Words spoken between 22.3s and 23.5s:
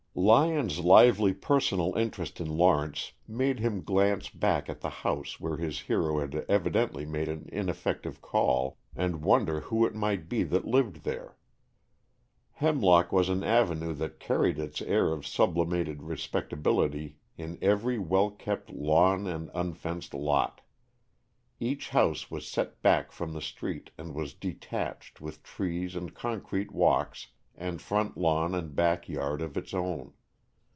set back from the